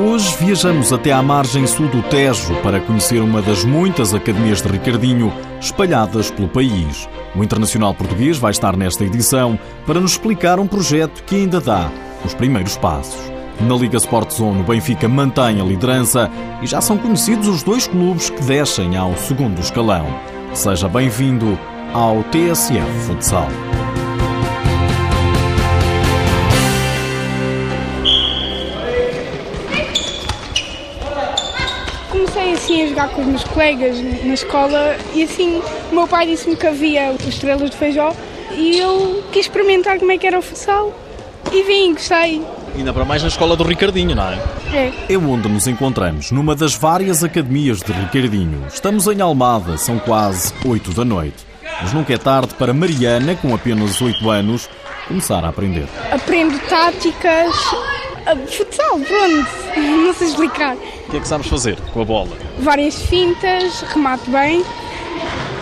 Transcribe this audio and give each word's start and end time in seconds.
Hoje 0.00 0.36
viajamos 0.38 0.92
até 0.92 1.10
à 1.10 1.20
margem 1.20 1.66
sul 1.66 1.88
do 1.88 2.00
Tejo 2.04 2.54
para 2.62 2.78
conhecer 2.78 3.20
uma 3.20 3.42
das 3.42 3.64
muitas 3.64 4.14
academias 4.14 4.62
de 4.62 4.68
Ricardinho 4.68 5.32
espalhadas 5.60 6.30
pelo 6.30 6.48
país. 6.48 7.08
O 7.34 7.42
Internacional 7.42 7.92
Português 7.92 8.38
vai 8.38 8.52
estar 8.52 8.76
nesta 8.76 9.04
edição 9.04 9.58
para 9.84 9.98
nos 9.98 10.12
explicar 10.12 10.60
um 10.60 10.68
projeto 10.68 11.24
que 11.24 11.34
ainda 11.34 11.60
dá 11.60 11.90
os 12.24 12.32
primeiros 12.32 12.76
passos. 12.76 13.20
Na 13.60 13.74
Liga 13.74 13.96
Sport 13.96 14.30
Zone, 14.30 14.60
o 14.60 14.64
Benfica 14.64 15.08
mantém 15.08 15.60
a 15.60 15.64
liderança 15.64 16.30
e 16.62 16.66
já 16.68 16.80
são 16.80 16.96
conhecidos 16.96 17.48
os 17.48 17.64
dois 17.64 17.88
clubes 17.88 18.30
que 18.30 18.42
descem 18.44 18.96
ao 18.96 19.16
segundo 19.16 19.58
escalão. 19.58 20.06
Seja 20.54 20.88
bem-vindo 20.88 21.58
ao 21.92 22.22
TSF 22.22 22.88
Futsal. 23.04 23.48
Assim 32.68 32.82
a 32.82 32.86
jogar 32.86 33.08
com 33.08 33.22
os 33.22 33.26
meus 33.26 33.44
colegas 33.44 33.96
na 34.24 34.34
escola 34.34 34.96
e 35.14 35.22
assim 35.22 35.62
o 35.90 35.94
meu 35.94 36.06
pai 36.06 36.26
disse-me 36.26 36.54
que 36.54 36.66
havia 36.66 37.12
os 37.12 37.26
estrelas 37.26 37.70
de 37.70 37.76
feijó 37.76 38.14
e 38.52 38.78
eu 38.78 39.24
quis 39.32 39.46
experimentar 39.46 39.98
como 39.98 40.12
é 40.12 40.18
que 40.18 40.26
era 40.26 40.38
o 40.38 40.42
futsal 40.42 40.92
e 41.50 41.62
vim, 41.62 41.94
gostei. 41.94 42.42
Ainda 42.76 42.92
para 42.92 43.06
mais 43.06 43.22
na 43.22 43.28
escola 43.28 43.56
do 43.56 43.64
Ricardinho, 43.64 44.14
não 44.14 44.28
é? 44.28 44.38
É. 44.74 45.14
É 45.14 45.16
onde 45.16 45.48
nos 45.48 45.66
encontramos, 45.66 46.30
numa 46.30 46.54
das 46.54 46.74
várias 46.74 47.24
academias 47.24 47.78
de 47.78 47.90
Ricardinho. 47.90 48.66
Estamos 48.68 49.06
em 49.06 49.20
Almada, 49.22 49.78
são 49.78 49.98
quase 49.98 50.52
8 50.62 50.92
da 50.92 51.06
noite. 51.06 51.46
Mas 51.80 51.94
nunca 51.94 52.12
é 52.12 52.18
tarde 52.18 52.52
para 52.54 52.74
Mariana, 52.74 53.34
com 53.34 53.54
apenas 53.54 54.00
8 54.00 54.28
anos, 54.28 54.68
começar 55.06 55.42
a 55.42 55.48
aprender. 55.48 55.86
Aprendo 56.12 56.58
táticas, 56.68 57.54
futsal, 58.36 58.98
pronto, 59.00 59.46
não 59.76 60.12
sei 60.14 60.28
explicar. 60.28 60.74
O 60.74 61.10
que 61.10 61.16
é 61.16 61.20
que 61.20 61.28
sabes 61.28 61.46
fazer 61.46 61.76
com 61.92 62.02
a 62.02 62.04
bola? 62.04 62.28
Várias 62.60 62.94
fintas, 63.02 63.80
remato 63.92 64.30
bem 64.30 64.64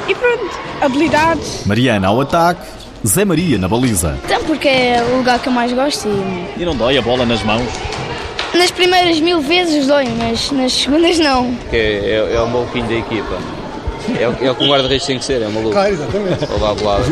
e 0.09 0.15
pronto, 0.15 0.51
habilidades. 0.81 1.63
Mariana 1.67 2.09
ao 2.09 2.21
ataque, 2.21 2.67
Zé 3.07 3.25
Maria 3.25 3.59
na 3.59 3.69
baliza. 3.69 4.19
Então, 4.25 4.43
porque 4.45 4.69
é 4.69 5.03
o 5.13 5.17
lugar 5.19 5.39
que 5.39 5.49
eu 5.49 5.53
mais 5.53 5.73
gosto 5.73 6.09
e 6.09 6.63
E 6.63 6.65
não 6.65 6.75
dói 6.75 6.99
a 6.99 7.03
bola 7.03 7.25
nas 7.25 7.43
mãos? 7.43 7.67
nas 8.55 8.71
primeiras 8.71 9.21
mil 9.21 9.41
vezes 9.43 9.87
dói, 9.87 10.07
mas 10.17 10.51
nas 10.51 10.73
segundas 10.73 11.19
não. 11.19 11.55
que 11.69 11.77
é, 11.77 12.33
é 12.35 12.41
o 12.41 12.49
maluquinho 12.49 12.87
da 12.87 12.95
equipa. 12.95 13.39
É, 14.19 14.29
o- 14.29 14.37
é 14.47 14.51
o 14.51 14.55
que 14.55 14.65
um 14.65 14.69
guarda-redes 14.69 15.05
tem 15.07 15.19
que 15.19 15.25
ser, 15.27 15.43
é 15.43 15.49
maluco. 15.49 15.73
Claro, 15.73 15.93
exatamente. 15.93 16.47
Ou 16.53 16.61
lá 16.61 16.73
bolada. 16.75 17.05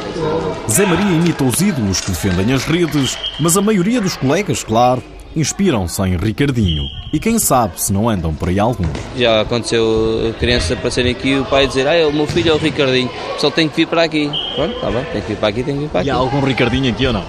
Zé 0.70 0.86
Maria 0.86 1.04
imita 1.04 1.44
os 1.44 1.60
ídolos 1.60 2.00
que 2.00 2.10
defendem 2.12 2.54
as 2.54 2.64
redes, 2.64 3.18
mas 3.40 3.56
a 3.58 3.60
maioria 3.60 4.00
dos 4.00 4.16
colegas, 4.16 4.62
claro, 4.64 5.02
inspiram-se 5.36 6.00
em 6.02 6.16
Ricardinho. 6.16 6.84
E 7.12 7.18
quem 7.18 7.38
sabe 7.38 7.80
se 7.80 7.92
não 7.92 8.08
andam 8.08 8.34
por 8.34 8.48
aí 8.48 8.58
alguns. 8.58 8.88
Já 9.16 9.40
aconteceu 9.40 10.34
crianças 10.38 10.72
aparecerem 10.72 11.12
aqui 11.12 11.30
e 11.30 11.38
o 11.38 11.44
pai 11.44 11.66
dizer: 11.66 11.86
Ah, 11.86 12.08
o 12.08 12.12
meu 12.12 12.26
filho 12.26 12.50
é 12.50 12.54
o 12.54 12.58
Ricardinho, 12.58 13.10
só 13.38 13.50
tem 13.50 13.68
que 13.68 13.76
vir 13.76 13.86
para 13.86 14.02
aqui. 14.02 14.30
Pronto, 14.54 14.74
está 14.74 14.90
bem, 14.90 15.04
tem 15.12 15.22
que 15.22 15.28
vir 15.28 15.36
para 15.36 15.48
aqui, 15.48 15.62
tem 15.62 15.74
que 15.74 15.80
vir 15.82 15.88
para 15.88 16.00
aqui. 16.00 16.08
E 16.08 16.10
há 16.10 16.16
algum 16.16 16.40
Ricardinho 16.40 16.92
aqui 16.92 17.06
ou 17.06 17.12
não? 17.12 17.24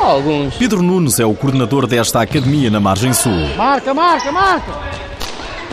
Há 0.00 0.04
alguns. 0.04 0.54
Pedro 0.54 0.82
Nunes 0.82 1.18
é 1.20 1.24
o 1.24 1.34
coordenador 1.34 1.86
desta 1.86 2.20
academia 2.20 2.70
na 2.70 2.80
Margem 2.80 3.12
Sul. 3.12 3.32
Marca, 3.56 3.94
marca, 3.94 4.32
marca! 4.32 4.72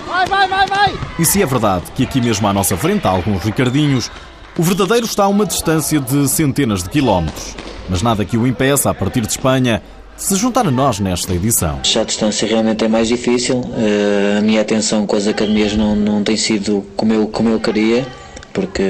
Vai, 0.07 0.25
vai, 0.27 0.47
vai, 0.47 0.67
vai! 0.67 0.93
E 1.17 1.25
se 1.25 1.41
é 1.41 1.45
verdade 1.45 1.85
que 1.95 2.03
aqui 2.03 2.19
mesmo 2.19 2.47
à 2.47 2.53
nossa 2.53 2.75
frente 2.75 3.07
há 3.07 3.09
alguns 3.09 3.43
Ricardinhos, 3.43 4.11
o 4.57 4.63
verdadeiro 4.63 5.05
está 5.05 5.23
a 5.23 5.27
uma 5.29 5.45
distância 5.45 5.99
de 5.99 6.27
centenas 6.27 6.83
de 6.83 6.89
quilómetros. 6.89 7.55
Mas 7.89 8.01
nada 8.01 8.25
que 8.25 8.37
o 8.37 8.45
impeça, 8.45 8.89
a 8.89 8.93
partir 8.93 9.21
de 9.21 9.29
Espanha, 9.29 9.81
se 10.21 10.35
juntar 10.35 10.67
a 10.67 10.71
nós 10.71 10.99
nesta 10.99 11.33
edição. 11.33 11.79
Já 11.83 12.01
a 12.01 12.03
distância 12.03 12.47
realmente 12.47 12.85
é 12.85 12.87
mais 12.87 13.07
difícil. 13.07 13.61
Eh, 13.75 14.37
a 14.37 14.41
minha 14.41 14.61
atenção 14.61 15.07
com 15.07 15.15
as 15.15 15.27
academias 15.27 15.73
não, 15.73 15.95
não 15.95 16.23
tem 16.23 16.37
sido 16.37 16.85
como 16.95 17.11
eu, 17.11 17.27
como 17.27 17.49
eu 17.49 17.59
queria, 17.59 18.05
porque 18.53 18.83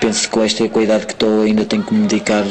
penso 0.00 0.22
que 0.22 0.28
com 0.28 0.42
esta 0.42 0.66
qualidade 0.70 1.06
que 1.06 1.12
estou 1.12 1.42
ainda 1.42 1.66
tenho 1.66 1.82
que 1.82 1.92
me 1.92 2.06
dedicar 2.06 2.44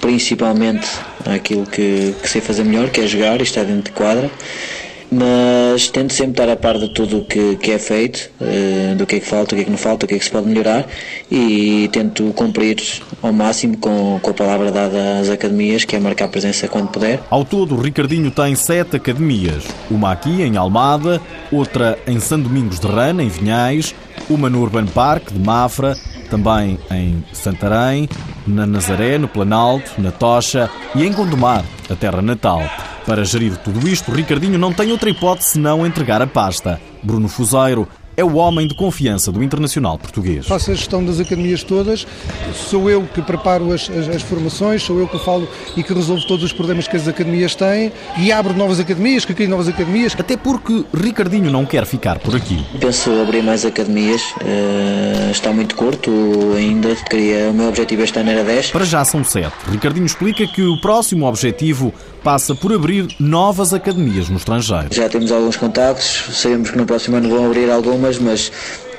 principalmente 0.00 0.86
àquilo 1.26 1.66
que, 1.66 2.14
que 2.22 2.28
sei 2.28 2.40
fazer 2.40 2.62
melhor, 2.62 2.88
que 2.88 3.00
é 3.00 3.06
jogar 3.06 3.40
e 3.40 3.42
estar 3.42 3.64
dentro 3.64 3.82
de 3.82 3.92
quadra. 3.92 4.30
Mas 5.14 5.90
tento 5.90 6.14
sempre 6.14 6.40
estar 6.40 6.50
a 6.50 6.56
par 6.56 6.78
de 6.78 6.88
tudo 6.88 7.18
o 7.18 7.24
que, 7.26 7.56
que 7.56 7.70
é 7.70 7.78
feito, 7.78 8.30
eh, 8.40 8.94
do 8.96 9.04
que 9.06 9.16
é 9.16 9.20
que 9.20 9.26
falta, 9.26 9.54
o 9.54 9.56
que 9.56 9.60
é 9.60 9.64
que 9.64 9.70
não 9.70 9.76
falta, 9.76 10.06
o 10.06 10.08
que 10.08 10.14
é 10.14 10.18
que 10.18 10.24
se 10.24 10.30
pode 10.30 10.48
melhorar 10.48 10.86
e 11.30 11.90
tento 11.92 12.32
cumprir 12.32 12.78
ao 13.20 13.30
máximo 13.30 13.76
com, 13.76 14.18
com 14.22 14.30
a 14.30 14.32
palavra 14.32 14.72
dada 14.72 15.18
às 15.20 15.28
academias, 15.28 15.84
que 15.84 15.94
é 15.94 16.00
marcar 16.00 16.28
presença 16.28 16.66
quando 16.66 16.88
puder. 16.88 17.20
Ao 17.28 17.44
todo, 17.44 17.76
Ricardinho 17.76 18.30
tem 18.30 18.54
sete 18.54 18.96
academias. 18.96 19.64
Uma 19.90 20.12
aqui 20.12 20.40
em 20.40 20.56
Almada, 20.56 21.20
outra 21.52 21.98
em 22.06 22.18
São 22.18 22.40
Domingos 22.40 22.80
de 22.80 22.86
Rana, 22.86 23.22
em 23.22 23.28
Vinhais, 23.28 23.94
uma 24.30 24.48
no 24.48 24.62
Urban 24.62 24.86
Park 24.86 25.30
de 25.30 25.38
Mafra, 25.38 25.94
também 26.30 26.78
em 26.90 27.22
Santarém, 27.34 28.08
na 28.46 28.66
Nazaré, 28.66 29.18
no 29.18 29.28
Planalto, 29.28 29.92
na 29.98 30.10
Tocha 30.10 30.70
e 30.94 31.04
em 31.04 31.12
Gondomar, 31.12 31.62
a 31.90 31.94
terra 31.94 32.22
natal. 32.22 32.62
Para 33.06 33.24
gerir 33.24 33.56
tudo 33.56 33.88
isto, 33.88 34.12
Ricardinho 34.12 34.58
não 34.58 34.72
tem 34.72 34.92
outra 34.92 35.10
hipótese 35.10 35.50
senão 35.50 35.84
entregar 35.84 36.22
a 36.22 36.26
pasta. 36.26 36.80
Bruno 37.02 37.28
Fuseiro 37.28 37.88
é 38.16 38.22
o 38.24 38.34
homem 38.34 38.66
de 38.66 38.74
confiança 38.74 39.32
do 39.32 39.42
Internacional 39.42 39.98
Português. 39.98 40.46
Faço 40.46 40.70
a 40.70 40.74
gestão 40.74 41.04
das 41.04 41.18
academias 41.20 41.62
todas, 41.62 42.06
sou 42.54 42.90
eu 42.90 43.02
que 43.14 43.22
preparo 43.22 43.72
as, 43.72 43.88
as- 43.90 44.08
as 44.16 44.22
formações, 44.22 44.82
sou 44.82 44.98
eu 44.98 45.08
que 45.08 45.18
falo 45.18 45.48
e 45.76 45.82
que 45.82 45.92
resolvo 45.94 46.22
todos 46.26 46.44
os 46.44 46.52
problemas 46.52 46.86
que 46.86 46.96
as 46.96 47.08
academias 47.08 47.54
têm 47.54 47.92
e 48.18 48.30
abro 48.30 48.52
novas 48.54 48.78
academias, 48.80 49.24
que 49.24 49.32
crio 49.34 49.48
novas 49.48 49.68
academias. 49.68 50.14
Até 50.18 50.36
porque 50.36 50.84
Ricardinho 50.94 51.50
não 51.50 51.64
quer 51.64 51.86
ficar 51.86 52.18
por 52.18 52.36
aqui. 52.36 52.62
Penso 52.80 53.10
abrir 53.22 53.42
mais 53.42 53.64
academias, 53.64 54.20
eh, 54.44 55.30
está 55.30 55.52
muito 55.52 55.74
curto 55.74 56.10
ainda, 56.56 56.94
queria, 57.08 57.50
o 57.50 57.54
meu 57.54 57.68
objetivo 57.68 58.02
este 58.02 58.18
ano 58.18 58.30
era 58.30 58.44
10. 58.44 58.70
Para 58.70 58.84
já 58.84 59.04
são 59.04 59.24
sete. 59.24 59.52
Ricardinho 59.70 60.06
explica 60.06 60.46
que 60.46 60.62
o 60.62 60.80
próximo 60.80 61.26
objetivo 61.26 61.92
passa 62.22 62.54
por 62.54 62.72
abrir 62.72 63.08
novas 63.18 63.72
academias 63.74 64.28
no 64.28 64.36
estrangeiro. 64.36 64.88
Já 64.92 65.08
temos 65.08 65.32
alguns 65.32 65.56
contactos, 65.56 66.24
sabemos 66.32 66.70
que 66.70 66.76
no 66.78 66.86
próximo 66.86 67.16
ano 67.16 67.28
vão 67.28 67.46
abrir 67.46 67.68
algumas, 67.70 68.01
mas 68.18 68.52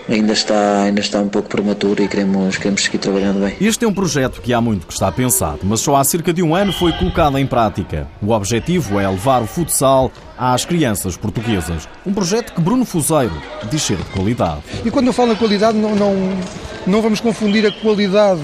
ainda 0.09 0.33
está, 0.33 0.83
ainda 0.83 0.99
está 0.99 1.19
um 1.19 1.29
pouco 1.29 1.49
prematuro 1.49 2.03
e 2.03 2.07
queremos, 2.07 2.57
queremos 2.57 2.83
seguir 2.83 2.97
trabalhando 2.97 3.39
bem. 3.39 3.55
Este 3.61 3.85
é 3.85 3.87
um 3.87 3.93
projeto 3.93 4.41
que 4.41 4.53
há 4.53 4.59
muito 4.59 4.87
que 4.87 4.93
está 4.93 5.11
pensado, 5.11 5.59
mas 5.63 5.79
só 5.79 5.95
há 5.95 6.03
cerca 6.03 6.33
de 6.33 6.41
um 6.41 6.55
ano 6.55 6.73
foi 6.73 6.91
colocado 6.93 7.37
em 7.37 7.45
prática. 7.45 8.07
O 8.21 8.31
objetivo 8.31 8.99
é 8.99 9.07
levar 9.07 9.41
o 9.41 9.47
futsal 9.47 10.11
às 10.37 10.65
crianças 10.65 11.15
portuguesas. 11.15 11.87
Um 12.05 12.13
projeto 12.13 12.53
que 12.53 12.61
Bruno 12.61 12.83
Fuseiro 12.85 13.31
diz 13.71 13.81
ser 13.81 13.97
de 13.97 14.03
qualidade. 14.05 14.61
E 14.85 14.91
quando 14.91 15.07
eu 15.07 15.13
falo 15.13 15.31
em 15.31 15.35
qualidade, 15.35 15.77
não, 15.77 15.95
não, 15.95 16.15
não 16.85 17.01
vamos 17.01 17.21
confundir 17.21 17.65
a 17.65 17.71
qualidade 17.71 18.41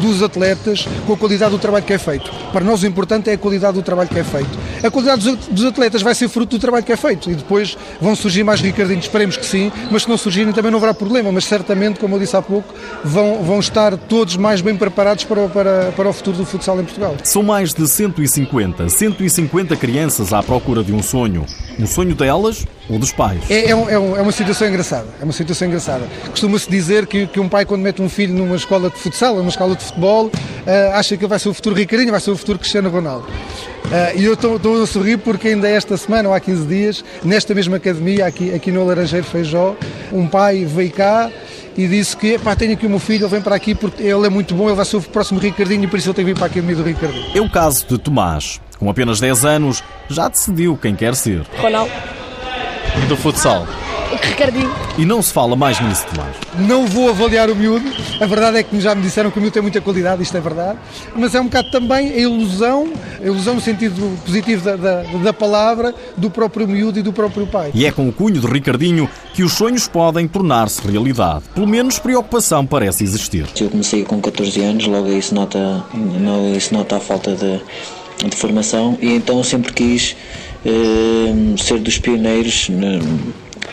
dos 0.00 0.22
atletas 0.22 0.88
com 1.06 1.12
a 1.12 1.16
qualidade 1.16 1.50
do 1.50 1.58
trabalho 1.58 1.84
que 1.84 1.92
é 1.92 1.98
feito. 1.98 2.30
Para 2.52 2.64
nós 2.64 2.82
o 2.82 2.86
importante 2.86 3.28
é 3.28 3.34
a 3.34 3.38
qualidade 3.38 3.74
do 3.74 3.82
trabalho 3.82 4.08
que 4.08 4.18
é 4.18 4.24
feito. 4.24 4.48
A 4.82 4.90
qualidade 4.90 5.30
dos- 5.50 5.64
atletas 5.66 6.00
vai 6.00 6.14
ser 6.14 6.28
fruto 6.28 6.56
do 6.56 6.60
trabalho 6.60 6.82
que 6.84 6.90
é 6.92 6.96
feito 6.96 7.30
e 7.30 7.34
depois 7.34 7.76
vão 8.00 8.16
surgir 8.16 8.42
mais 8.44 8.60
Ricardinhos, 8.62 9.04
esperemos 9.04 9.36
que 9.36 9.44
sim, 9.44 9.70
mas 9.90 10.02
se 10.04 10.08
não 10.08 10.16
surgirem 10.16 10.52
também 10.52 10.70
não 10.70 10.78
haverá 10.78 10.94
problema, 10.94 11.30
mas 11.30 11.44
certamente, 11.44 12.00
como 12.00 12.14
eu 12.16 12.18
disse 12.18 12.34
há 12.36 12.40
pouco, 12.42 12.72
vão, 13.04 13.42
vão 13.42 13.60
estar 13.60 13.96
todos 13.96 14.36
mais 14.36 14.60
bem 14.62 14.74
preparados 14.76 15.24
para, 15.24 15.48
para, 15.48 15.92
para 15.94 16.08
o 16.08 16.12
futuro 16.14 16.38
do 16.38 16.46
futsal 16.46 16.80
em 16.80 16.84
Portugal. 16.84 17.14
São 17.24 17.42
mais 17.42 17.74
de 17.74 17.86
150, 17.86 18.88
150 18.88 19.76
crianças 19.76 20.32
à 20.32 20.42
procura 20.42 20.82
de 20.82 20.92
um 20.94 21.02
sonho. 21.02 21.44
Um 21.78 21.86
sonho 21.86 22.14
delas 22.14 22.64
ou 22.88 22.98
dos 22.98 23.12
pais. 23.12 23.40
É, 23.50 23.70
é 23.70 23.76
um- 23.76 23.88
é 23.88 23.98
um- 23.98 24.16
é 24.16 24.22
uma 24.22 24.32
situação 24.32 24.68
engraçada. 24.68 25.06
É 25.20 25.24
uma 25.24 25.32
situação 25.32 25.68
engraçada. 25.68 26.04
Costuma-se 26.30 26.70
dizer 26.70 27.06
que, 27.06 27.26
que 27.26 27.40
um 27.40 27.48
pai, 27.48 27.64
quando 27.64 27.80
mete 27.82 28.00
um 28.02 28.08
filho 28.08 28.34
numa 28.34 28.56
escola 28.56 28.90
de 28.90 28.96
futsal, 28.98 29.36
numa 29.36 29.48
escola 29.48 29.74
de 29.76 29.82
futebol, 29.84 30.30
ah, 30.66 30.98
acha 30.98 31.16
que 31.16 31.24
ele 31.24 31.28
vai 31.30 31.38
ser 31.38 31.48
o 31.48 31.54
futuro 31.54 31.74
Ricardinho, 31.74 32.10
vai 32.10 32.20
ser 32.20 32.30
o 32.30 32.36
futuro 32.36 32.58
Cristiano 32.58 32.90
Ronaldo. 32.90 33.26
Ah, 33.92 34.12
e 34.14 34.24
eu 34.24 34.34
estou 34.34 34.56
estou 34.56 34.82
a 34.82 34.86
sorrir 34.86 35.18
porque 35.18 35.48
ainda 35.48 35.68
esta 35.68 35.96
semana, 35.96 36.28
ou 36.28 36.34
há 36.34 36.40
15 36.40 36.66
dias, 36.66 37.04
nesta 37.24 37.54
mesma 37.54 37.76
academia, 37.76 38.26
aqui, 38.26 38.54
aqui 38.54 38.70
no 38.70 38.84
Laranjeiro 38.86 39.26
Feijó, 39.26 39.74
um 40.12 40.26
pai 40.26 40.64
veio 40.64 40.90
cá 40.92 41.30
e 41.76 41.86
disse 41.88 42.16
que 42.16 42.38
pá, 42.38 42.54
tenho 42.54 42.74
aqui 42.74 42.86
o 42.86 42.90
meu 42.90 42.98
filho, 42.98 43.24
ele 43.24 43.30
vem 43.30 43.40
para 43.40 43.54
aqui 43.56 43.74
porque 43.74 44.02
ele 44.02 44.26
é 44.26 44.30
muito 44.30 44.54
bom, 44.54 44.66
ele 44.68 44.76
vai 44.76 44.84
ser 44.84 44.96
o 44.96 45.02
próximo 45.02 45.40
Ricardinho 45.40 45.84
e 45.84 45.86
por 45.86 45.98
isso 45.98 46.08
ele 46.08 46.14
tem 46.14 46.24
que 46.24 46.32
vir 46.32 46.36
para 46.38 46.46
a 46.46 46.50
academia 46.50 46.76
do 46.76 46.82
Ricardinho. 46.82 47.26
É 47.34 47.40
o 47.40 47.50
caso 47.50 47.86
de 47.86 47.98
Tomás. 47.98 48.60
Com 48.82 48.90
apenas 48.90 49.20
10 49.20 49.44
anos, 49.44 49.80
já 50.08 50.26
decidiu 50.28 50.76
quem 50.76 50.96
quer 50.96 51.14
ser. 51.14 51.46
Ronaldo, 51.56 51.92
E 53.00 53.06
do 53.06 53.16
futsal? 53.16 53.64
Ricardinho. 54.20 54.74
E 54.98 55.04
não 55.04 55.22
se 55.22 55.32
fala 55.32 55.54
mais 55.54 55.80
nisso, 55.80 56.04
Tomás. 56.12 56.34
Não 56.68 56.84
vou 56.84 57.08
avaliar 57.08 57.48
o 57.48 57.54
miúdo. 57.54 57.88
A 58.20 58.26
verdade 58.26 58.58
é 58.58 58.62
que 58.64 58.80
já 58.80 58.92
me 58.92 59.00
disseram 59.02 59.30
que 59.30 59.38
o 59.38 59.40
miúdo 59.40 59.54
tem 59.54 59.62
muita 59.62 59.80
qualidade, 59.80 60.20
isto 60.24 60.36
é 60.36 60.40
verdade. 60.40 60.80
Mas 61.14 61.32
é 61.32 61.40
um 61.40 61.44
bocado 61.44 61.70
também 61.70 62.10
a 62.12 62.16
ilusão, 62.18 62.92
a 63.22 63.24
ilusão 63.24 63.54
no 63.54 63.60
sentido 63.60 64.18
positivo 64.26 64.64
da, 64.64 64.74
da, 64.74 65.02
da 65.02 65.32
palavra, 65.32 65.94
do 66.16 66.28
próprio 66.28 66.66
miúdo 66.66 66.98
e 66.98 67.02
do 67.02 67.12
próprio 67.12 67.46
pai. 67.46 67.70
E 67.72 67.86
é 67.86 67.92
com 67.92 68.08
o 68.08 68.12
cunho 68.12 68.40
de 68.40 68.46
Ricardinho 68.48 69.08
que 69.32 69.44
os 69.44 69.52
sonhos 69.52 69.86
podem 69.86 70.26
tornar-se 70.26 70.84
realidade. 70.84 71.44
Pelo 71.54 71.68
menos 71.68 72.00
preocupação 72.00 72.66
parece 72.66 73.04
existir. 73.04 73.46
Eu 73.60 73.70
comecei 73.70 74.02
com 74.02 74.20
14 74.20 74.60
anos, 74.60 74.86
logo 74.88 75.08
isso 75.12 75.32
nota, 75.36 75.84
logo 76.20 76.56
isso 76.56 76.74
nota 76.74 76.96
a 76.96 77.00
falta 77.00 77.34
de, 77.36 77.60
de 78.24 78.36
formação 78.36 78.98
e 79.00 79.12
então 79.14 79.42
sempre 79.42 79.72
quis 79.72 80.16
eh, 80.64 81.56
ser 81.58 81.78
dos 81.78 81.98
pioneiros 81.98 82.68
né, 82.68 83.00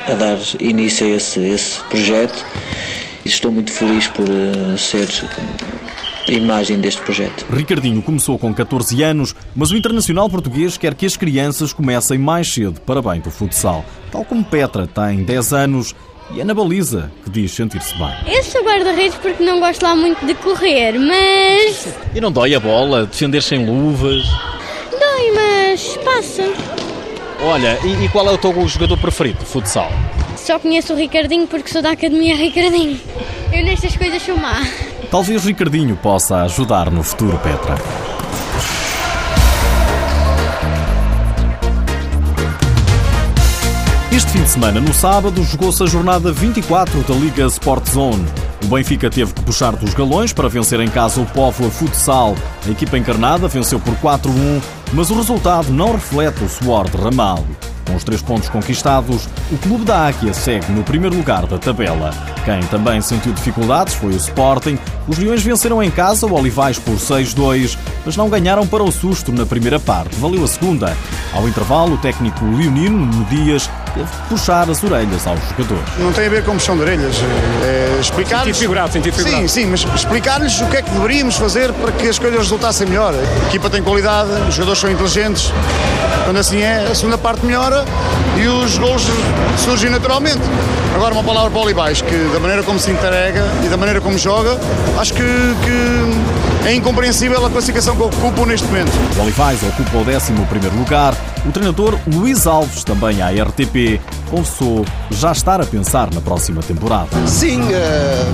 a 0.07 0.13
dar 0.13 0.37
início 0.59 1.05
a 1.05 1.09
esse, 1.11 1.39
esse 1.39 1.79
projeto 1.81 2.45
e 3.25 3.29
estou 3.29 3.51
muito 3.51 3.71
feliz 3.71 4.07
por 4.07 4.25
eh, 4.27 4.77
ser 4.77 5.07
a 6.27 6.31
imagem 6.31 6.79
deste 6.79 7.01
projeto. 7.01 7.45
Ricardinho 7.51 8.01
começou 8.01 8.37
com 8.37 8.53
14 8.53 9.01
anos, 9.03 9.35
mas 9.55 9.71
o 9.71 9.77
internacional 9.77 10.29
português 10.29 10.77
quer 10.77 10.93
que 10.93 11.05
as 11.05 11.17
crianças 11.17 11.73
comecem 11.73 12.17
mais 12.17 12.51
cedo 12.51 12.79
para 12.81 13.01
bem 13.01 13.19
do 13.19 13.31
futsal. 13.31 13.83
Tal 14.11 14.23
como 14.23 14.43
Petra 14.43 14.87
tem 14.87 15.23
10 15.23 15.53
anos 15.53 15.95
e 16.31 16.41
é 16.41 16.43
na 16.43 16.53
baliza 16.53 17.11
que 17.23 17.29
diz 17.29 17.51
sentir-se 17.51 17.95
bem. 17.97 18.13
Eu 18.27 18.43
sou 18.43 18.63
guarda-redes 18.63 19.17
porque 19.17 19.43
não 19.43 19.59
gosto 19.59 19.81
lá 19.83 19.95
muito 19.95 20.25
de 20.25 20.35
correr, 20.35 20.99
mas. 20.99 21.87
E 22.13 22.21
não 22.21 22.31
dói 22.31 22.53
a 22.53 22.59
bola? 22.59 23.05
Defender 23.05 23.41
sem 23.41 23.65
luvas? 23.65 24.25
Dói, 24.91 25.31
mas 25.33 25.97
passa. 25.97 26.43
Olha, 27.41 27.79
e, 27.83 28.05
e 28.05 28.09
qual 28.09 28.27
é 28.27 28.31
o 28.31 28.37
teu 28.37 28.67
jogador 28.67 28.97
preferido 28.97 29.39
de 29.39 29.45
futsal? 29.45 29.91
Só 30.35 30.59
conheço 30.59 30.93
o 30.93 30.95
Ricardinho 30.95 31.47
porque 31.47 31.69
sou 31.69 31.81
da 31.81 31.91
Academia 31.91 32.35
Ricardinho. 32.35 32.99
Eu 33.53 33.63
nestas 33.63 33.95
coisas 33.95 34.21
sou 34.21 34.37
má. 34.37 34.61
Talvez 35.09 35.45
Ricardinho 35.45 35.95
possa 35.95 36.43
ajudar 36.43 36.91
no 36.91 37.03
futuro, 37.03 37.37
Petra. 37.39 37.75
Este 44.19 44.33
fim 44.33 44.43
de 44.43 44.49
semana, 44.49 44.81
no 44.81 44.93
sábado, 44.93 45.41
jogou-se 45.45 45.81
a 45.81 45.85
jornada 45.85 46.33
24 46.33 47.03
da 47.03 47.13
Liga 47.13 47.45
Sport 47.45 47.87
Zone. 47.89 48.25
O 48.61 48.67
Benfica 48.67 49.09
teve 49.09 49.31
que 49.33 49.41
puxar 49.43 49.73
dos 49.77 49.93
galões 49.93 50.33
para 50.33 50.49
vencer 50.49 50.77
em 50.81 50.89
casa 50.89 51.21
o 51.21 51.25
Póvoa 51.25 51.69
Futsal. 51.69 52.35
A 52.67 52.69
equipa 52.69 52.97
encarnada 52.97 53.47
venceu 53.47 53.79
por 53.79 53.95
4-1, 53.95 54.61
mas 54.91 55.09
o 55.09 55.15
resultado 55.15 55.71
não 55.71 55.93
reflete 55.93 56.43
o 56.43 56.49
suor 56.49 56.89
derramado. 56.89 57.47
Com 57.87 57.95
os 57.95 58.03
três 58.03 58.21
pontos 58.21 58.49
conquistados, 58.49 59.27
o 59.51 59.57
clube 59.57 59.85
da 59.85 60.07
Águia 60.07 60.33
segue 60.33 60.69
no 60.73 60.83
primeiro 60.83 61.15
lugar 61.15 61.47
da 61.47 61.57
tabela. 61.57 62.11
Quem 62.43 62.59
também 62.67 63.01
sentiu 63.01 63.31
dificuldades 63.31 63.95
foi 63.95 64.11
o 64.11 64.17
Sporting. 64.17 64.77
Os 65.07 65.17
Leões 65.17 65.41
venceram 65.41 65.81
em 65.81 65.89
casa 65.89 66.27
o 66.27 66.33
Olivais 66.33 66.77
por 66.77 66.95
6-2, 66.95 67.77
mas 68.05 68.15
não 68.15 68.29
ganharam 68.29 68.67
para 68.67 68.83
o 68.83 68.91
susto 68.91 69.31
na 69.31 69.45
primeira 69.45 69.79
parte. 69.79 70.15
Valeu 70.17 70.43
a 70.43 70.47
segunda. 70.47 70.95
Ao 71.33 71.47
intervalo, 71.47 71.95
o 71.95 71.97
técnico 71.97 72.45
leonino, 72.45 73.05
no 73.05 73.25
Dias, 73.25 73.67
puxar 74.27 74.69
as 74.69 74.83
orelhas 74.83 75.25
aos 75.25 75.39
jogadores. 75.49 75.83
Não 75.97 76.11
tem 76.11 76.27
a 76.27 76.29
ver 76.29 76.43
com 76.43 76.53
puxão 76.53 76.75
de 76.75 76.81
orelhas. 76.83 77.15
É 77.63 77.99
explicar 77.99 78.39
Sentido 78.39 78.55
figurado, 78.55 78.93
sentido 78.93 79.13
figurado. 79.13 79.41
Sim, 79.41 79.47
sim, 79.47 79.65
mas 79.65 79.85
explicar-lhes 79.95 80.61
o 80.61 80.65
que 80.67 80.77
é 80.77 80.81
que 80.81 80.89
deveríamos 80.91 81.35
fazer 81.35 81.71
para 81.73 81.91
que 81.91 82.07
as 82.07 82.19
coisas 82.19 82.39
resultassem 82.39 82.87
melhor. 82.87 83.13
A 83.13 83.47
equipa 83.47 83.69
tem 83.69 83.81
qualidade, 83.81 84.29
os 84.47 84.55
jogadores 84.55 84.79
são 84.79 84.89
inteligentes. 84.89 85.51
Quando 86.25 86.37
assim 86.37 86.61
é, 86.61 86.87
a 86.89 86.95
segunda 86.95 87.17
parte 87.17 87.45
melhora 87.45 87.83
e 88.37 88.47
os 88.47 88.77
gols 88.77 89.03
surgem 89.57 89.89
naturalmente. 89.89 90.41
Agora 90.95 91.13
uma 91.13 91.23
palavra 91.23 91.49
para 91.49 91.59
o 91.59 91.63
Olivais, 91.63 92.01
que 92.01 92.29
da 92.33 92.39
maneira 92.39 92.63
como 92.63 92.79
se 92.79 92.91
entrega 92.91 93.45
e 93.63 93.69
da 93.69 93.77
maneira 93.77 94.01
como 94.01 94.17
joga, 94.17 94.59
acho 94.99 95.13
que, 95.13 95.23
que 95.23 96.18
é 96.65 96.73
incompreensível 96.73 97.45
a 97.45 97.49
classificação 97.49 97.95
que 97.95 98.03
ocupam 98.03 98.45
neste 98.45 98.65
momento. 98.67 98.91
O 99.17 99.21
Olivais 99.21 99.59
ocupa 99.63 99.97
o 99.97 100.01
11 100.01 100.33
lugar. 100.77 101.15
O 101.45 101.51
treinador 101.51 101.97
Luís 102.05 102.45
Alves, 102.45 102.83
também 102.83 103.21
à 103.21 103.29
RTP, 103.29 104.01
confessou 104.29 104.85
já 105.09 105.31
estar 105.31 105.61
a 105.61 105.65
pensar 105.65 106.13
na 106.13 106.19
próxima 106.19 106.61
temporada. 106.61 107.09
Sim, 107.25 107.61
uh, 107.61 107.67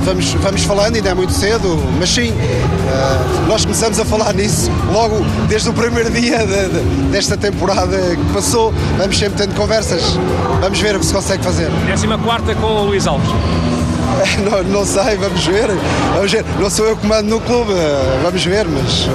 vamos, 0.04 0.34
vamos 0.34 0.64
falando, 0.64 0.96
ainda 0.96 1.10
é 1.10 1.14
muito 1.14 1.32
cedo, 1.32 1.78
mas 2.00 2.10
sim, 2.10 2.32
uh, 2.32 3.48
nós 3.48 3.64
começamos 3.64 4.00
a 4.00 4.06
falar 4.06 4.34
nisso 4.34 4.72
logo 4.92 5.18
desde 5.48 5.70
o 5.70 5.74
primeiro 5.74 6.10
dia 6.10 6.40
de, 6.40 6.70
de, 6.70 7.12
desta 7.12 7.38
temporada 7.38 7.98
que 8.16 8.34
passou. 8.34 8.74
Vamos 8.98 9.18
sempre 9.18 9.38
tendo 9.38 9.56
conversas, 9.56 10.02
vamos 10.60 10.80
ver 10.80 10.96
o 10.96 11.00
que 11.00 11.06
se 11.06 11.14
consegue 11.14 11.44
fazer. 11.44 11.70
14 11.88 12.56
com 12.60 12.68
o 12.68 12.86
Luís 12.86 13.06
Alves. 13.06 13.30
Não, 14.50 14.64
não, 14.64 14.86
sei, 14.86 15.18
vamos 15.18 15.46
ver. 15.46 15.68
vamos 16.14 16.32
ver. 16.32 16.46
Não 16.60 16.70
sou 16.70 16.86
eu 16.86 16.98
que 16.98 17.06
mando 17.06 17.30
no 17.30 17.42
clube, 17.42 17.74
vamos 18.24 18.44
ver, 18.44 18.66
mas 18.68 19.08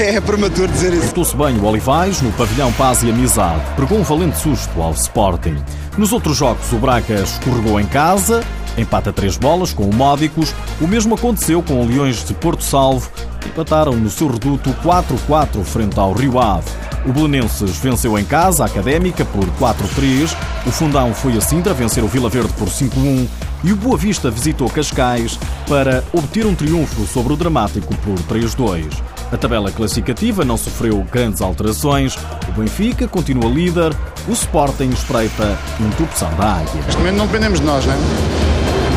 é, 0.00 0.16
é 0.16 0.20
prematuro 0.20 0.68
dizer 0.68 0.92
isso. 0.92 1.06
Portou-se 1.06 1.36
bem 1.36 1.56
o 1.58 1.64
Olivais 1.64 2.20
no 2.20 2.32
pavilhão 2.32 2.72
Paz 2.72 3.02
e 3.02 3.10
Amizade. 3.10 3.62
Pregou 3.76 3.98
um 3.98 4.02
valente 4.02 4.38
susto 4.38 4.80
ao 4.80 4.92
Sporting. 4.92 5.56
Nos 5.96 6.12
outros 6.12 6.36
jogos, 6.36 6.72
o 6.72 6.76
Braga 6.76 7.14
escorregou 7.22 7.78
em 7.78 7.86
casa, 7.86 8.42
empata 8.76 9.12
três 9.12 9.36
bolas 9.36 9.72
com 9.72 9.84
o 9.84 9.94
Módicos. 9.94 10.54
O 10.80 10.86
mesmo 10.86 11.14
aconteceu 11.14 11.62
com 11.62 11.80
o 11.80 11.86
Leões 11.86 12.24
de 12.24 12.34
Porto 12.34 12.64
Salvo, 12.64 13.10
empataram 13.46 13.92
no 13.92 14.10
seu 14.10 14.28
reduto 14.28 14.74
4-4 14.84 15.62
frente 15.64 15.98
ao 15.98 16.12
Rio 16.12 16.38
Ave. 16.40 16.68
O 17.06 17.12
Belenenses 17.12 17.76
venceu 17.76 18.18
em 18.18 18.24
casa 18.24 18.64
a 18.64 18.66
Académica 18.66 19.24
por 19.24 19.44
4-3, 19.60 20.34
o 20.66 20.70
Fundão 20.70 21.12
foi 21.14 21.36
a 21.36 21.40
Sintra 21.40 21.74
vencer 21.74 22.02
o 22.02 22.08
Vila 22.08 22.30
Verde 22.30 22.52
por 22.54 22.68
5-1 22.68 23.28
e 23.64 23.72
o 23.72 23.76
Boa 23.76 23.96
Vista 23.96 24.30
visitou 24.30 24.68
Cascais 24.68 25.38
para 25.66 26.04
obter 26.12 26.46
um 26.46 26.54
triunfo 26.54 27.06
sobre 27.06 27.32
o 27.32 27.36
Dramático 27.36 27.94
por 27.96 28.18
3-2. 28.32 28.92
A 29.32 29.36
tabela 29.36 29.72
classificativa 29.72 30.44
não 30.44 30.56
sofreu 30.56 31.04
grandes 31.10 31.40
alterações, 31.40 32.16
o 32.48 32.52
Benfica 32.52 33.08
continua 33.08 33.50
líder, 33.50 33.92
o 34.28 34.32
Sporting 34.32 34.90
espreita 34.90 35.58
interrupção 35.80 36.32
da 36.36 36.56
águia. 36.56 36.82
Neste 36.82 36.98
momento 36.98 37.16
não 37.16 37.26
dependemos 37.26 37.60
de 37.60 37.66
nós, 37.66 37.84
não 37.86 37.94
é? 37.94 38.43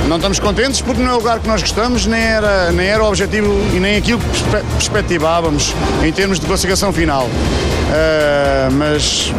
Não 0.07 0.15
estamos 0.15 0.39
contentes 0.39 0.79
porque 0.79 1.01
não 1.01 1.11
é 1.11 1.13
o 1.13 1.17
lugar 1.17 1.39
que 1.39 1.47
nós 1.47 1.61
gostamos, 1.61 2.05
nem 2.05 2.21
era, 2.21 2.71
nem 2.71 2.87
era 2.87 3.03
o 3.03 3.07
objetivo 3.07 3.53
e 3.75 3.79
nem 3.79 3.97
aquilo 3.97 4.21
que 4.21 4.43
perspectivávamos 4.75 5.73
em 6.01 6.11
termos 6.13 6.39
de 6.39 6.45
classificação 6.45 6.93
final. 6.93 7.25
Uh, 7.25 8.71
mas 8.71 9.33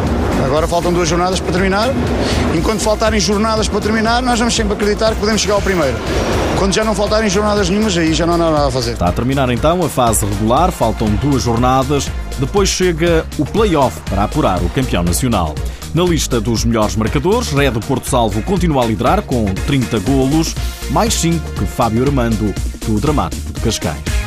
agora 0.45 0.67
faltam 0.67 0.93
duas 0.93 1.09
jornadas 1.09 1.39
para 1.39 1.51
terminar. 1.51 1.89
Enquanto 2.55 2.81
faltarem 2.81 3.19
jornadas 3.19 3.67
para 3.67 3.81
terminar, 3.81 4.21
nós 4.21 4.37
vamos 4.37 4.55
sempre 4.55 4.73
acreditar 4.73 5.13
que 5.13 5.19
podemos 5.19 5.41
chegar 5.41 5.55
ao 5.55 5.61
primeiro. 5.61 5.97
Quando 6.59 6.73
já 6.73 6.83
não 6.83 6.93
faltarem 6.93 7.29
jornadas 7.29 7.67
nenhumas, 7.67 7.97
aí 7.97 8.13
já 8.13 8.27
não 8.27 8.35
há 8.35 8.37
nada 8.37 8.67
a 8.67 8.71
fazer. 8.71 8.91
Está 8.91 9.07
a 9.07 9.11
terminar 9.11 9.49
então 9.49 9.83
a 9.83 9.89
fase 9.89 10.23
regular, 10.23 10.71
faltam 10.71 11.07
duas 11.15 11.41
jornadas. 11.41 12.11
Depois 12.37 12.69
chega 12.69 13.25
o 13.37 13.45
play-off 13.45 13.99
para 14.09 14.23
apurar 14.23 14.61
o 14.61 14.69
campeão 14.69 15.03
nacional. 15.03 15.55
Na 15.93 16.03
lista 16.03 16.39
dos 16.39 16.63
melhores 16.63 16.95
marcadores, 16.95 17.49
Red 17.51 17.71
Porto 17.87 18.09
Salvo 18.09 18.41
continua 18.43 18.83
a 18.83 18.85
liderar 18.85 19.21
com 19.23 19.45
30 19.65 19.99
golos, 19.99 20.53
mais 20.91 21.13
5 21.15 21.53
que 21.53 21.65
Fábio 21.65 22.03
Armando, 22.03 22.53
do 22.85 22.99
Dramático 22.99 23.53
de 23.53 23.61
Cascais. 23.61 24.18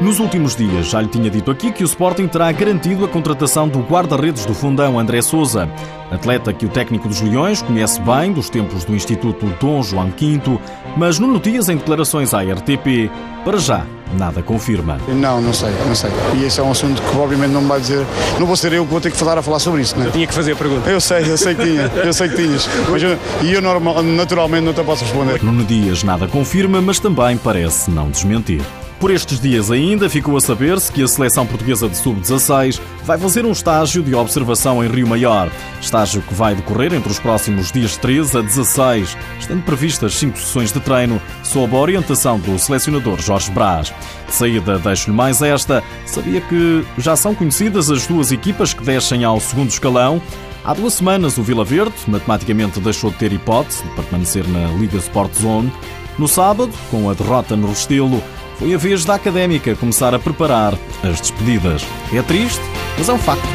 Nos 0.00 0.18
últimos 0.18 0.56
dias, 0.56 0.86
já 0.86 1.02
lhe 1.02 1.08
tinha 1.08 1.28
dito 1.28 1.50
aqui 1.50 1.70
que 1.70 1.84
o 1.84 1.86
Sporting 1.86 2.26
terá 2.26 2.50
garantido 2.52 3.04
a 3.04 3.08
contratação 3.08 3.68
do 3.68 3.80
guarda-redes 3.80 4.46
do 4.46 4.54
fundão 4.54 4.98
André 4.98 5.20
Souza, 5.20 5.68
atleta 6.10 6.54
que 6.54 6.64
o 6.64 6.70
técnico 6.70 7.06
dos 7.06 7.20
Leões 7.20 7.60
conhece 7.60 8.00
bem 8.00 8.32
dos 8.32 8.48
tempos 8.48 8.82
do 8.82 8.94
Instituto 8.94 9.44
Dom 9.60 9.82
João 9.82 10.06
V, 10.06 10.58
mas 10.96 11.18
no 11.18 11.26
Notícias 11.26 11.68
em 11.68 11.76
declarações 11.76 12.32
à 12.32 12.40
RTP, 12.40 13.10
para 13.44 13.58
já 13.58 13.84
nada 14.16 14.42
confirma. 14.42 14.98
Não, 15.06 15.40
não 15.40 15.52
sei, 15.52 15.70
não 15.86 15.94
sei. 15.94 16.10
E 16.34 16.44
esse 16.46 16.58
é 16.58 16.62
um 16.62 16.70
assunto 16.70 17.00
que 17.02 17.16
obviamente 17.18 17.50
não 17.50 17.60
me 17.60 17.68
vai 17.68 17.80
dizer. 17.80 18.04
Não 18.38 18.46
vou 18.46 18.56
ser 18.56 18.72
eu 18.72 18.84
que 18.84 18.90
vou 18.90 19.02
ter 19.02 19.10
que 19.10 19.18
falar 19.18 19.36
a 19.36 19.42
falar 19.42 19.58
sobre 19.58 19.82
isso, 19.82 19.96
não 19.96 20.04
é? 20.04 20.08
Eu 20.08 20.12
tinha 20.12 20.26
que 20.26 20.34
fazer 20.34 20.52
a 20.52 20.56
pergunta. 20.56 20.88
Eu 20.88 21.00
sei, 21.00 21.30
eu 21.30 21.36
sei 21.36 21.54
que 21.54 21.62
tinha, 21.62 21.82
eu 21.82 22.12
sei 22.12 22.28
que 22.30 22.36
tinhas. 22.36 22.68
Mas 22.88 23.02
eu, 23.02 23.18
e 23.42 23.52
eu 23.52 23.60
normal, 23.60 24.02
naturalmente 24.02 24.64
não 24.64 24.72
te 24.72 24.82
posso 24.82 25.04
responder. 25.04 25.42
Nuno 25.42 25.62
Dias 25.62 26.02
nada 26.02 26.26
confirma, 26.26 26.80
mas 26.80 26.98
também 26.98 27.36
parece 27.36 27.90
não 27.90 28.10
desmentir. 28.10 28.62
Por 29.00 29.10
estes 29.10 29.40
dias 29.40 29.70
ainda 29.70 30.10
ficou 30.10 30.36
a 30.36 30.40
saber-se 30.42 30.92
que 30.92 31.02
a 31.02 31.08
seleção 31.08 31.46
portuguesa 31.46 31.88
de 31.88 31.96
sub-16 31.96 32.78
vai 33.02 33.16
fazer 33.16 33.46
um 33.46 33.50
estágio 33.50 34.02
de 34.02 34.14
observação 34.14 34.84
em 34.84 34.88
Rio 34.88 35.08
Maior. 35.08 35.50
Estágio 35.80 36.20
que 36.20 36.34
vai 36.34 36.54
decorrer 36.54 36.92
entre 36.92 37.10
os 37.10 37.18
próximos 37.18 37.72
dias 37.72 37.96
13 37.96 38.36
a 38.36 38.42
16, 38.42 39.16
estando 39.38 39.62
previstas 39.62 40.12
cinco 40.16 40.36
sessões 40.36 40.70
de 40.70 40.80
treino 40.80 41.18
sob 41.42 41.74
a 41.74 41.78
orientação 41.78 42.38
do 42.38 42.58
selecionador 42.58 43.18
Jorge 43.22 43.50
Brás. 43.50 43.90
De 44.26 44.34
saída, 44.34 44.78
deixo-lhe 44.78 45.16
mais 45.16 45.40
esta. 45.40 45.82
Sabia 46.04 46.42
que 46.42 46.84
já 46.98 47.16
são 47.16 47.34
conhecidas 47.34 47.90
as 47.90 48.06
duas 48.06 48.30
equipas 48.30 48.74
que 48.74 48.84
descem 48.84 49.24
ao 49.24 49.40
segundo 49.40 49.70
escalão. 49.70 50.20
Há 50.62 50.74
duas 50.74 50.92
semanas, 50.92 51.38
o 51.38 51.42
Vila 51.42 51.64
Verde 51.64 51.94
matematicamente 52.06 52.78
deixou 52.78 53.10
de 53.10 53.16
ter 53.16 53.32
hipótese 53.32 53.82
de 53.82 53.94
permanecer 53.94 54.46
na 54.46 54.68
Liga 54.72 54.98
Sport 54.98 55.32
Zone. 55.40 55.72
No 56.18 56.28
sábado, 56.28 56.70
com 56.90 57.08
a 57.08 57.14
derrota 57.14 57.56
no 57.56 57.68
Restelo, 57.68 58.22
foi 58.60 58.74
a 58.74 58.78
vez 58.78 59.06
da 59.06 59.14
Académica 59.14 59.74
começar 59.74 60.14
a 60.14 60.18
preparar 60.18 60.74
as 61.02 61.18
despedidas. 61.18 61.82
É 62.12 62.20
triste, 62.20 62.60
mas 62.98 63.08
é 63.08 63.12
um 63.14 63.18
facto. 63.18 63.48